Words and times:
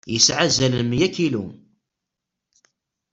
Yesɛa 0.13 0.39
azal 0.45 0.73
n 0.79 0.87
mya 0.89 1.09
kilu. 1.15 1.43